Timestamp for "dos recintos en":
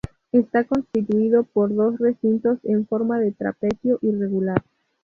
1.75-2.87